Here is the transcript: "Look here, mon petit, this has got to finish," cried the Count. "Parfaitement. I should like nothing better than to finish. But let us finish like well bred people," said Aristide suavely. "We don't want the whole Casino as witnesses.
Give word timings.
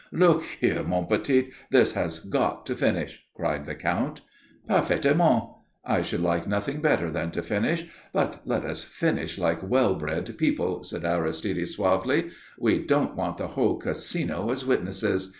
"Look 0.11 0.43
here, 0.59 0.81
mon 0.83 1.05
petit, 1.05 1.51
this 1.69 1.93
has 1.93 2.17
got 2.17 2.65
to 2.65 2.75
finish," 2.75 3.23
cried 3.35 3.65
the 3.65 3.75
Count. 3.75 4.21
"Parfaitement. 4.67 5.53
I 5.85 6.01
should 6.01 6.21
like 6.21 6.47
nothing 6.47 6.81
better 6.81 7.11
than 7.11 7.29
to 7.33 7.43
finish. 7.43 7.85
But 8.11 8.41
let 8.43 8.65
us 8.65 8.83
finish 8.83 9.37
like 9.37 9.61
well 9.61 9.93
bred 9.93 10.35
people," 10.39 10.83
said 10.83 11.05
Aristide 11.05 11.67
suavely. 11.67 12.31
"We 12.57 12.79
don't 12.79 13.15
want 13.15 13.37
the 13.37 13.49
whole 13.49 13.75
Casino 13.77 14.49
as 14.49 14.65
witnesses. 14.65 15.29